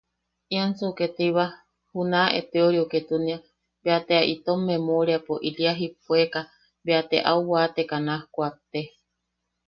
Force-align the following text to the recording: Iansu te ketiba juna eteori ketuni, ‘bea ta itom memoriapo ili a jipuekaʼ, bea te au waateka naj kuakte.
Iansu 0.53 0.85
te 0.89 0.95
ketiba 0.99 1.45
juna 1.91 2.21
eteori 2.39 2.79
ketuni, 2.91 3.35
‘bea 3.83 3.99
ta 4.07 4.17
itom 4.33 4.59
memoriapo 4.71 5.33
ili 5.49 5.63
a 5.71 5.73
jipuekaʼ, 5.79 6.47
bea 6.85 7.01
te 7.09 7.17
au 7.31 7.39
waateka 7.51 7.97
naj 8.07 8.21
kuakte. 8.33 8.81